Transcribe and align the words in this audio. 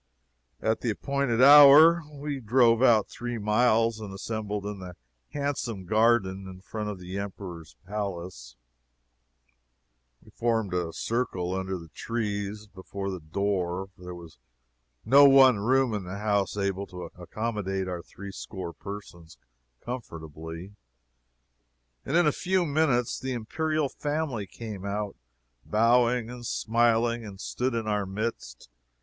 At 0.59 0.81
the 0.81 0.89
appointed 0.89 1.43
hour 1.43 2.01
we 2.11 2.39
drove 2.39 2.81
out 2.81 3.07
three 3.07 3.37
miles, 3.37 3.99
and 3.99 4.11
assembled 4.11 4.65
in 4.65 4.79
the 4.79 4.95
handsome 5.29 5.85
garden 5.85 6.47
in 6.47 6.61
front 6.61 6.89
of 6.89 6.97
the 6.97 7.19
Emperor's 7.19 7.75
palace. 7.85 8.55
We 10.23 10.31
formed 10.31 10.73
a 10.73 10.91
circle 10.91 11.53
under 11.53 11.77
the 11.77 11.89
trees 11.89 12.65
before 12.65 13.11
the 13.11 13.19
door, 13.19 13.89
for 13.95 14.01
there 14.01 14.15
was 14.15 14.39
no 15.05 15.25
one 15.29 15.59
room 15.59 15.93
in 15.93 16.05
the 16.05 16.17
house 16.17 16.57
able 16.57 16.87
to 16.87 17.03
accommodate 17.15 17.87
our 17.87 18.01
three 18.01 18.31
score 18.31 18.73
persons 18.73 19.37
comfortably, 19.81 20.73
and 22.03 22.17
in 22.17 22.25
a 22.25 22.31
few 22.31 22.65
minutes 22.65 23.19
the 23.19 23.33
imperial 23.33 23.87
family 23.87 24.47
came 24.47 24.83
out 24.83 25.15
bowing 25.63 26.27
and 26.31 26.47
smiling, 26.47 27.23
and 27.23 27.39
stood 27.39 27.75
in 27.75 27.87
our 27.87 28.07
midst. 28.07 28.67